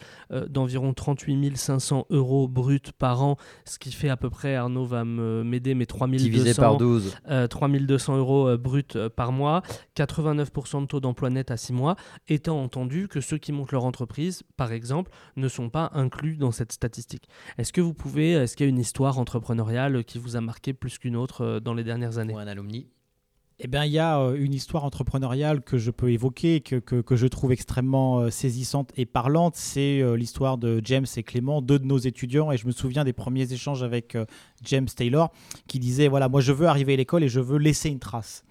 [0.48, 5.04] d'environ 38 500 euros bruts par an, ce qui fait à peu près, Arnaud va
[5.04, 7.16] m'aider, mais 3200, par 12.
[7.50, 9.62] 3200 euros bruts par mois,
[9.96, 11.96] 89% de taux d'emploi net à 6 mois,
[12.28, 16.52] étant entendu que ceux qui montent leur entreprise, par exemple, ne sont pas inclus dans
[16.52, 17.28] cette statistique.
[17.57, 20.72] Est-ce que vous pouvez, est-ce qu'il y a une histoire entrepreneuriale qui vous a marqué
[20.72, 22.35] plus qu'une autre euh, dans les dernières années?
[22.35, 22.88] Ou un alumni
[23.61, 27.16] eh bien, il y a euh, une histoire entrepreneuriale que je peux évoquer, que, que,
[27.16, 29.57] je trouve extrêmement euh, saisissante et parlante.
[29.57, 32.52] C'est l'histoire de James et Clément, deux de nos étudiants.
[32.52, 34.16] Et je me souviens des premiers échanges avec
[34.62, 35.33] James Taylor,
[35.66, 38.44] qui disait, voilà, moi je veux arriver à l'école et je veux laisser une trace.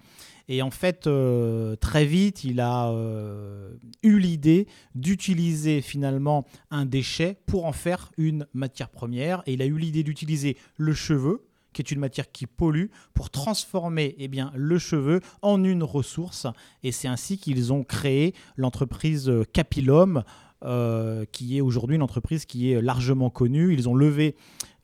[0.48, 7.36] Et en fait, euh, très vite, il a euh, eu l'idée d'utiliser finalement un déchet
[7.46, 9.42] pour en faire une matière première.
[9.46, 13.28] Et il a eu l'idée d'utiliser le cheveu, qui est une matière qui pollue, pour
[13.28, 16.46] transformer eh bien, le cheveu en une ressource.
[16.82, 20.24] Et c'est ainsi qu'ils ont créé l'entreprise Capilum.
[20.64, 23.72] Euh, qui est aujourd'hui une entreprise qui est largement connue.
[23.72, 24.34] Ils ont levé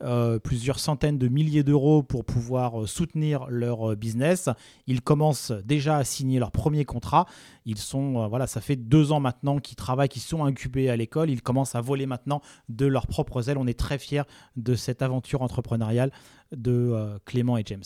[0.05, 4.51] euh, plusieurs centaines de milliers d'euros pour pouvoir euh, soutenir leur euh, business.
[4.87, 7.27] Ils commencent déjà à signer leur premier contrat.
[7.65, 11.31] Ils sont, voilà, ça fait deux ans maintenant qu'ils travaillent, qu'ils sont incubés à l'école.
[11.31, 13.57] Ils commencent à voler maintenant de leurs propres ailes.
[13.57, 14.25] On est très fiers
[14.57, 16.11] de cette aventure entrepreneuriale
[16.55, 17.85] de Clément et James.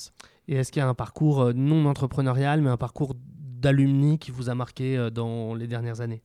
[0.49, 4.51] Et est-ce qu'il y a un parcours non entrepreneurial, mais un parcours d'alumni qui vous
[4.51, 6.23] a marqué dans les dernières années?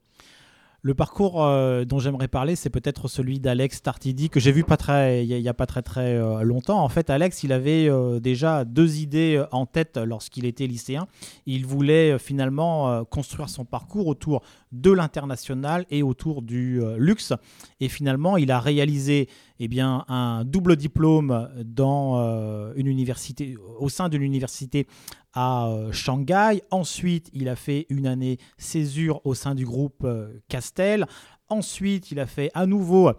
[0.85, 4.75] Le parcours euh, dont j'aimerais parler, c'est peut-être celui d'Alex Tartidi, que j'ai vu pas
[4.75, 6.83] très, il n'y a, pas très très euh, longtemps.
[6.83, 11.07] En fait, Alex, il avait euh, déjà deux idées en tête lorsqu'il était lycéen.
[11.45, 14.41] Il voulait finalement construire son parcours autour
[14.73, 17.31] de l'international et autour du luxe.
[17.79, 24.09] Et finalement, il a réalisé eh bien, un double diplôme dans une université, au sein
[24.09, 24.87] d'une université
[25.33, 26.61] à euh, Shanghai.
[26.71, 31.05] Ensuite, il a fait une année césure au sein du groupe euh, Castel.
[31.49, 33.11] Ensuite, il a fait à nouveau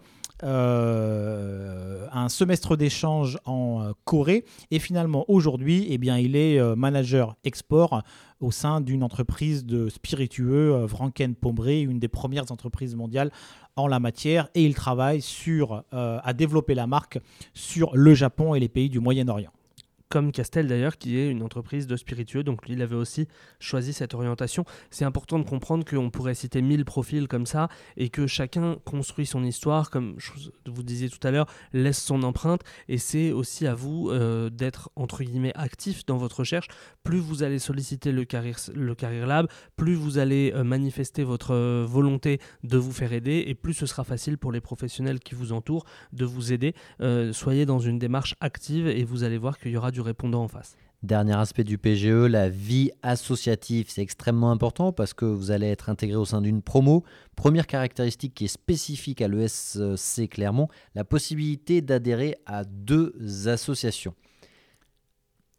[0.43, 4.45] euh, un semestre d'échange en Corée.
[4.71, 8.03] Et finalement, aujourd'hui, eh bien, il est manager export
[8.45, 13.31] au sein d'une entreprise de spiritueux, Franken Pombré, une des premières entreprises mondiales
[13.75, 14.49] en la matière.
[14.55, 17.19] Et il travaille sur, à développer la marque
[17.55, 19.54] sur le Japon et les pays du Moyen-Orient
[20.15, 22.45] comme Castel d'ailleurs, qui est une entreprise de spiritueux.
[22.45, 23.27] Donc lui, il avait aussi
[23.59, 24.65] choisi cette orientation.
[24.89, 29.27] C'est important de comprendre qu'on pourrait citer mille profils comme ça et que chacun construit
[29.27, 30.17] son histoire, comme
[30.67, 32.61] vous disiez tout à l'heure, laisse son empreinte.
[32.89, 36.69] Et c'est aussi à vous euh, d'être entre guillemets actif dans votre recherche.
[37.03, 41.55] Plus vous allez solliciter le Career, le career Lab, plus vous allez euh, manifester votre
[41.55, 45.35] euh, volonté de vous faire aider et plus ce sera facile pour les professionnels qui
[45.35, 46.73] vous entourent de vous aider.
[47.33, 50.49] soyez dans une démarche active et vous allez voir qu'il y aura du répondant en
[50.49, 50.77] face.
[51.05, 55.91] Dernier aspect du PGE, la vie associative, c'est extrêmement important parce que vous allez être
[55.91, 57.05] intégré au sein d'une promo.
[57.37, 63.13] Première caractéristique qui est spécifique à l'ESC Clermont, la possibilité d'adhérer à deux
[63.49, 64.15] associations.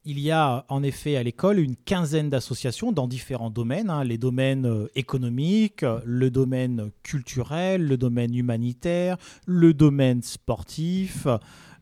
[0.08, 4.04] Il y a en effet à l'école une quinzaine d'associations dans différents domaines, hein.
[4.04, 11.28] les domaines euh, économiques, le domaine culturel, le domaine humanitaire, le domaine sportif,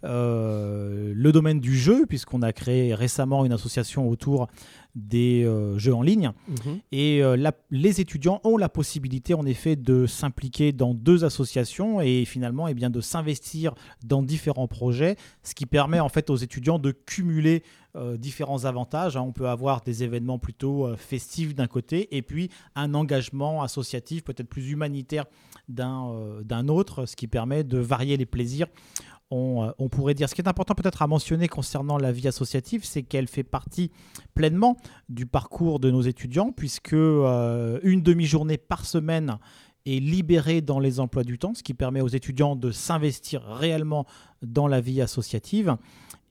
[0.05, 4.47] euh, le domaine du jeu, puisqu'on a créé récemment une association autour
[4.95, 6.31] des euh, jeux en ligne.
[6.47, 6.79] Mhm.
[6.91, 12.25] Et euh, les étudiants ont la possibilité, en effet, de s'impliquer dans deux associations et
[12.25, 16.79] finalement eh bien, de s'investir dans différents projets, ce qui permet en fait aux étudiants
[16.79, 17.63] de cumuler
[18.17, 19.17] différents avantages.
[19.17, 19.21] Hein.
[19.21, 24.49] On peut avoir des événements plutôt festifs d'un côté et puis un engagement associatif peut-être
[24.49, 25.25] plus humanitaire
[25.69, 28.65] d'un autre, ce qui permet de varier les plaisirs
[29.33, 30.29] euh, on, pourrait dire.
[30.29, 33.91] Ce qui est important peut-être à mentionner concernant la vie associative, c'est qu'elle fait partie
[34.35, 34.77] pleinement
[35.09, 39.37] du parcours de nos étudiants, puisque euh, une demi-journée par semaine
[39.85, 44.05] est libérée dans les emplois du temps, ce qui permet aux étudiants de s'investir réellement
[44.41, 45.75] dans la vie associative.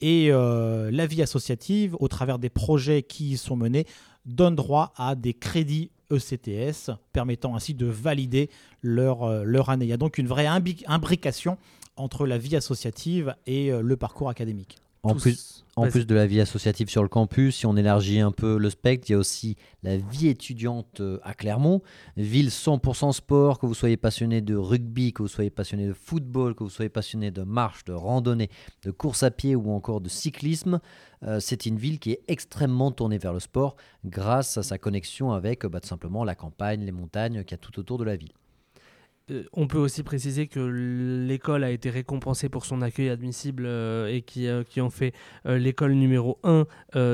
[0.01, 3.87] Et euh, la vie associative, au travers des projets qui y sont menés,
[4.27, 8.51] donne droit à des crédits ECTS, permettant ainsi de valider
[8.83, 9.87] leur, leur année.
[9.87, 11.57] Il y a donc une vraie imbrication
[12.03, 14.79] entre la vie associative et euh, le parcours académique.
[15.05, 18.31] En plus, en plus de la vie associative sur le campus, si on élargit un
[18.31, 21.83] peu le spectre, il y a aussi la vie étudiante euh, à Clermont,
[22.17, 26.55] ville 100% sport, que vous soyez passionné de rugby, que vous soyez passionné de football,
[26.55, 28.49] que vous soyez passionné de marche, de randonnée,
[28.85, 30.79] de course à pied ou encore de cyclisme.
[31.25, 35.33] Euh, c'est une ville qui est extrêmement tournée vers le sport grâce à sa connexion
[35.33, 38.15] avec bah, tout simplement la campagne, les montagnes qu'il y a tout autour de la
[38.15, 38.33] ville.
[39.31, 44.13] Euh, on peut aussi préciser que l'école a été récompensée pour son accueil admissible euh,
[44.13, 45.13] et qui, euh, qui en fait
[45.45, 46.67] l'école numéro 1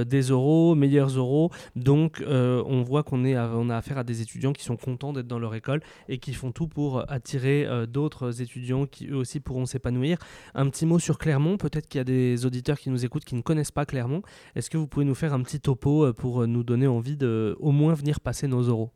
[0.04, 1.50] des euros, meilleurs euros.
[1.76, 5.38] Donc on voit qu'on on a affaire à des étudiants qui sont contents d'être dans
[5.38, 10.18] leur école et qui font tout pour attirer d'autres étudiants qui eux aussi pourront s'épanouir.
[10.54, 13.34] Un petit mot sur Clermont, peut-être qu'il y a des auditeurs qui nous écoutent qui
[13.34, 14.22] ne connaissent pas Clermont.
[14.54, 17.72] Est-ce que vous pouvez nous faire un petit topo pour nous donner envie de au
[17.72, 18.90] moins venir passer nos euros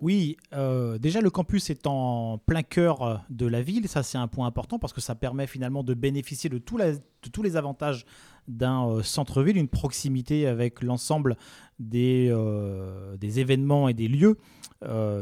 [0.00, 4.18] oui, euh, déjà le campus est en plein cœur euh, de la ville, ça c'est
[4.18, 6.76] un point important parce que ça permet finalement de bénéficier de, tous
[7.42, 8.04] les avantages
[8.48, 11.36] d'un euh, centre-ville, une proximité avec l'ensemble
[11.78, 12.28] des,
[13.22, 14.36] événements et des lieux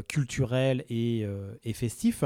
[0.09, 1.25] culturels et,
[1.63, 2.25] et, festifs.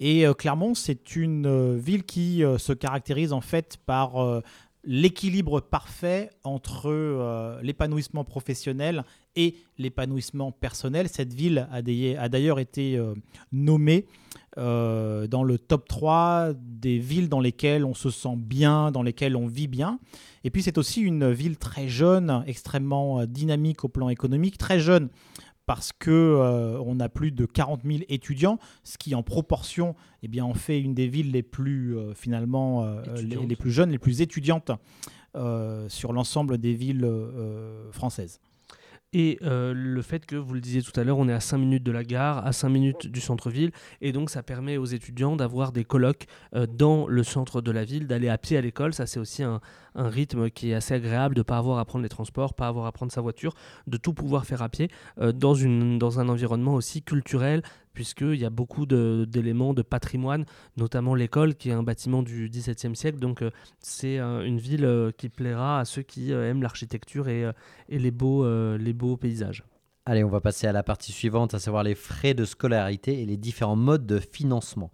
[0.00, 4.42] Et Clermont, c'est une ville qui se caractérise en fait par
[4.84, 9.04] l'équilibre parfait entre euh, l'épanouissement professionnel
[9.36, 11.08] et l'épanouissement personnel.
[11.08, 11.82] Cette ville a,
[12.28, 13.14] d'ailleurs été euh,
[13.52, 14.06] nommée
[14.58, 19.36] euh, dans le top 3 des villes dans lesquelles on se sent bien, dans lesquelles
[19.36, 19.98] on vit bien.
[20.44, 25.08] Et puis c'est aussi une ville très jeune, extrêmement dynamique au plan économique, très jeune
[25.66, 30.28] parce que euh, on a plus de 40 000 étudiants, ce qui en proportion eh
[30.28, 33.98] bien, en fait une des villes les plus euh, finalement euh, les, plus jeunes, les
[33.98, 34.70] plus étudiantes
[35.88, 37.08] sur l'ensemble des villes
[37.90, 38.40] françaises.
[39.12, 41.82] Et le fait que, vous le disiez tout à l'heure, on est à 5 minutes
[41.82, 43.70] de la gare, à 5 minutes du centre-ville,
[44.00, 46.26] et donc ça permet aux étudiants d'avoir des colloques
[46.70, 48.94] dans le centre de la ville, d'aller à pied à l'école.
[48.94, 49.60] Ça, c'est aussi un,
[49.94, 52.86] rythme qui est assez agréable de ne pas avoir à prendre les transports, pas avoir
[52.86, 53.54] à prendre sa voiture,
[53.86, 54.88] de tout pouvoir faire à pied
[55.20, 60.44] euh, dans un environnement aussi culturel, puisqu'il y a beaucoup d'éléments de, patrimoine,
[60.76, 63.18] notamment l'école qui est un bâtiment du XVIIe siècle.
[63.18, 63.50] Donc euh,
[63.80, 67.46] c'est une ville euh, qui plaira à ceux qui aiment l'architecture et,
[67.88, 69.64] les, beaux, les beaux paysages.
[70.04, 73.26] Allez, on va passer à la partie suivante, à savoir les frais de scolarité et
[73.26, 74.90] les différents modes de financement.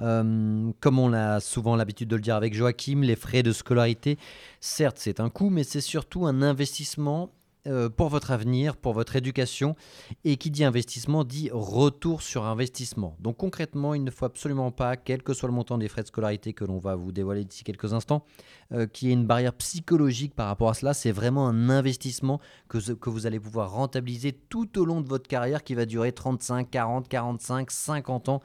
[0.00, 4.18] Euh, comme on a souvent l'habitude de le dire avec Joachim, les frais de scolarité,
[4.60, 7.41] certes c'est un coût, mais c'est surtout un investissement euh,
[7.96, 9.76] pour votre avenir, pour votre éducation.
[10.24, 13.16] Et qui dit investissement dit retour sur investissement.
[13.20, 16.08] Donc concrètement, il ne faut absolument pas, quel que soit le montant des frais de
[16.08, 18.24] scolarité que l'on va vous dévoiler d'ici quelques instants,
[18.72, 20.94] euh, qu'il y ait une barrière psychologique par rapport à cela.
[20.94, 25.28] C'est vraiment un investissement que, que vous allez pouvoir rentabiliser tout au long de votre
[25.28, 28.40] carrière qui va durer 35, 40, 45, 50 ans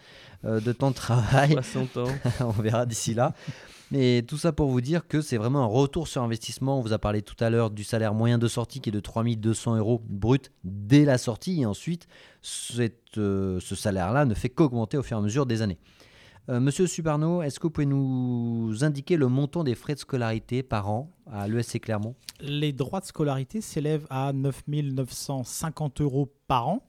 [0.46, 1.54] euh, de temps de travail.
[1.54, 2.08] 60 ans.
[2.42, 3.34] On verra d'ici là.
[3.92, 6.80] Mais tout ça pour vous dire que c'est vraiment un retour sur investissement.
[6.80, 9.00] On vous a parlé tout à l'heure du salaire moyen de sortie qui est de
[9.00, 11.62] 3200 euros brut dès la sortie.
[11.62, 12.08] Et ensuite,
[13.18, 15.78] euh, ce salaire-là ne fait qu'augmenter au fur et à mesure des années.
[16.50, 20.64] Euh, Monsieur Subarno, est-ce que vous pouvez nous indiquer le montant des frais de scolarité
[20.64, 22.16] par an à l'ESC Clermont?
[22.40, 26.84] Les droits de scolarité s'élèvent à 9 950 euros par an.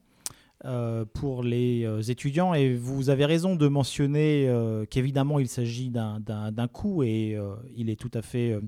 [0.64, 2.52] Euh, pour les euh, étudiants.
[2.52, 4.52] Et vous avez raison de mentionner
[4.90, 7.38] qu'évidemment il s'agit d'un coût et
[7.76, 8.58] il est tout à fait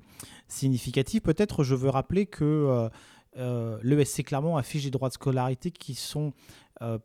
[0.46, 1.20] significatif.
[1.22, 2.88] Peut-être je veux rappeler que
[3.83, 6.33] l'ESC Clermont affiche des droits de scolarité qui sont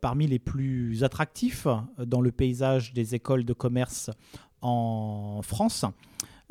[0.00, 1.66] parmi les plus attractifs
[1.98, 4.10] dans le paysage des écoles de commerce
[4.62, 5.84] en France.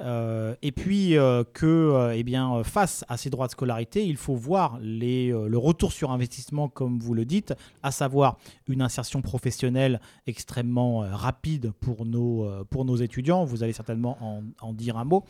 [0.02, 4.18] Euh, et puis euh, que, euh, eh bien, face à ces droits de scolarité, il
[4.18, 10.02] faut voir le retour sur investissement, comme vous le dites, à savoir une insertion professionnelle
[10.28, 13.46] extrêmement rapide pour nos, pour nos étudiants.
[13.46, 15.24] Vous allez certainement en, en dire un mot.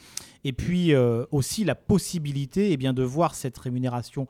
[0.44, 0.94] Et puis
[1.32, 4.28] aussi la possibilité eh bien, de voir cette rémunération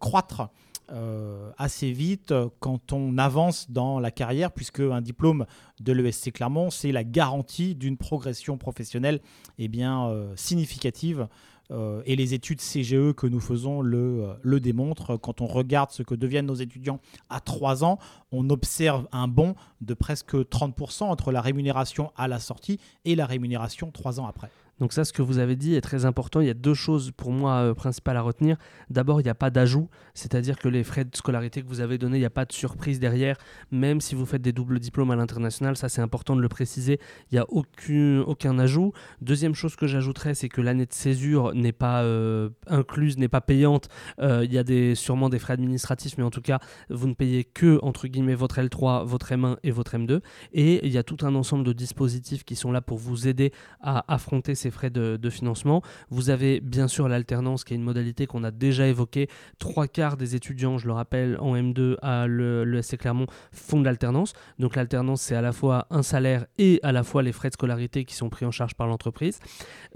[0.00, 0.48] croître
[0.92, 5.46] euh, assez vite quand on avance dans la carrière, puisque un diplôme
[5.80, 9.20] de l'ESC Clermont, c'est la garantie d'une progression professionnelle
[9.58, 11.28] eh bien, euh, significative.
[11.70, 15.16] Euh, et les études CGE que nous faisons le, le démontrent.
[15.16, 17.98] Quand on regarde ce que deviennent nos étudiants à 3 ans,
[18.32, 23.24] on observe un bond de presque 30% entre la rémunération à la sortie et la
[23.24, 24.50] rémunération 3 ans après.
[24.80, 26.40] Donc ça, ce que vous avez dit est très important.
[26.40, 28.56] Il y a deux choses pour moi euh, principales à retenir.
[28.90, 31.98] D'abord, il n'y a pas d'ajout, c'est-à-dire que les frais de scolarité que vous avez
[31.98, 33.36] donnés, il n'y a pas de surprise derrière,
[33.70, 36.98] même si vous faites des doubles diplômes à l'international, ça c'est important de le préciser,
[37.30, 38.92] il n'y a aucun, ajout.
[39.20, 43.40] Deuxième chose que j'ajouterais, c'est que l'année de césure n'est pas euh, incluse, n'est pas
[43.40, 43.88] payante.
[44.20, 46.60] Euh, il y a des, sûrement des frais administratifs, mais en tout cas,
[46.90, 50.20] vous ne payez que, entre guillemets, votre L3, votre M1 et votre M2.
[50.52, 53.52] Et il y a tout un ensemble de dispositifs qui sont là pour vous aider
[53.80, 55.82] à affronter ces frais de, financement.
[56.10, 59.28] Vous avez bien sûr l'alternance qui est une modalité qu'on a déjà évoquée.
[59.58, 64.32] Trois quarts des étudiants, je le rappelle, en M2 à l'ESC Clermont font de l'alternance.
[64.58, 67.54] Donc l'alternance, c'est à la fois un salaire et à la fois les frais de
[67.54, 69.40] scolarité qui sont pris en charge par l'entreprise.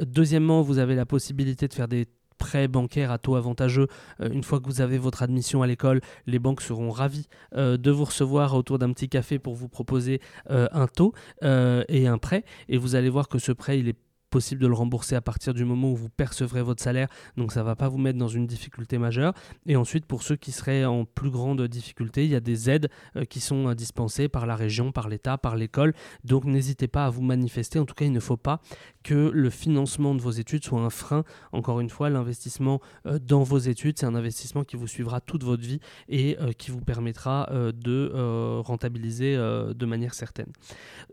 [0.00, 2.06] Deuxièmement, vous avez la possibilité de faire des
[2.38, 3.88] prêt bancaire à taux avantageux.
[4.20, 7.90] Euh, une fois que vous avez votre admission à l'école, les banques seront ravies de
[7.90, 11.12] vous recevoir autour d'un petit café pour vous proposer un taux
[11.42, 12.44] et un prêt.
[12.68, 13.96] Et vous allez voir que ce prêt, il est
[14.28, 17.60] possible de le rembourser à partir du moment où vous percevrez votre salaire, donc ça
[17.60, 19.32] ne va pas vous mettre dans une difficulté majeure.
[19.66, 22.88] Et ensuite, pour ceux qui seraient en plus grande difficulté, il y a des aides
[23.16, 25.94] euh, qui sont euh, dispensées par la région, par l'État, par l'école.
[26.24, 27.78] Donc n'hésitez pas à vous manifester.
[27.78, 28.60] En tout cas, il ne faut pas
[29.02, 31.24] que le financement de vos études soit un frein.
[31.52, 35.44] Encore une fois, l'investissement euh, dans vos études, c'est un investissement qui vous suivra toute
[35.44, 40.52] votre vie et qui vous permettra de rentabiliser de manière certaine.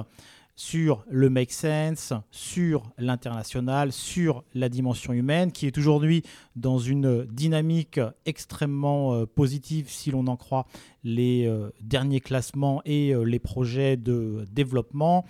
[0.55, 6.23] sur le make sense, sur l'international, sur la dimension humaine, qui est aujourd'hui
[6.55, 10.65] dans une dynamique extrêmement euh, positive si l'on en croit
[11.03, 15.25] les euh, derniers classements et les projets de développement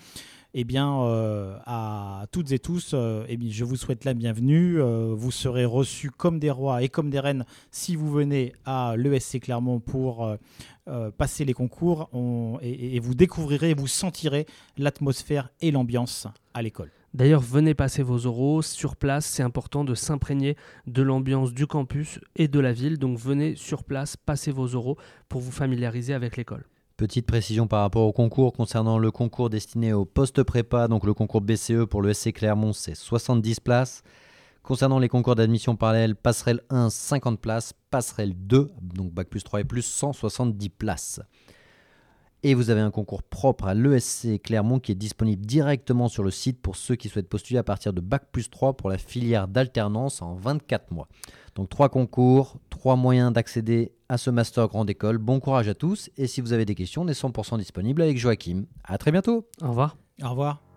[0.54, 4.82] eh bien, euh, à toutes et tous, euh, eh je vous souhaite la bienvenue.
[4.82, 8.96] Euh, vous serez reçus comme des rois et comme des reines si vous venez à
[8.98, 10.38] l'ESC Clermont pour
[11.20, 12.10] passer les concours
[12.64, 16.26] et, et, vous découvrirez, vous sentirez l'atmosphère et l'ambiance
[16.56, 16.92] à l'école.
[17.14, 19.28] D'ailleurs, venez passer vos oraux sur place.
[19.28, 20.56] C'est important de s'imprégner
[20.88, 22.98] de l'ambiance du campus et de la ville.
[22.98, 24.98] Donc venez sur place, passer vos oraux
[25.28, 26.66] pour vous familiariser avec l'école.
[27.00, 31.14] Petite précision par rapport au concours concernant le concours destiné au poste prépa, donc le
[31.14, 34.04] concours BCE pour le SC Clermont, c'est 70 places.
[34.64, 39.62] Concernant les concours d'admission parallèle, passerelle 1, 50 places, passerelle 2, donc bac plus 3
[39.62, 41.22] et plus, 170 places.
[42.44, 46.32] Et vous avez un concours propre à l'ESC Clermont qui est disponible directement sur le
[46.32, 49.48] site pour ceux qui souhaitent postuler à partir de bac plus 3 pour la filière
[49.48, 51.08] d'alternance en 24 mois.
[51.56, 55.18] Donc trois concours, trois moyens d'accéder à ce master grande école.
[55.18, 58.18] Bon courage à tous et si vous avez des questions, on est 100% disponible avec
[58.18, 58.64] Joachim.
[58.86, 59.46] À très bientôt.
[59.62, 59.98] Au revoir.
[60.24, 60.69] Au revoir.